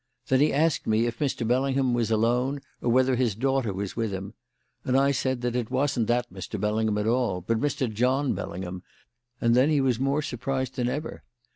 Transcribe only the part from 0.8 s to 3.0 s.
me if Mr. Bellingham was alone or